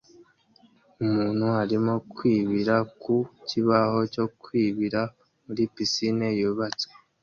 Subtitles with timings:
[1.03, 3.15] Umuntu arimo kwibira ku
[3.47, 5.01] kibaho cyo kwibira
[5.45, 6.93] muri pisine yubatswe